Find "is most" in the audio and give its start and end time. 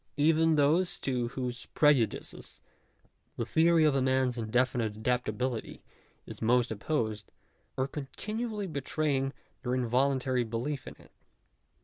6.25-6.71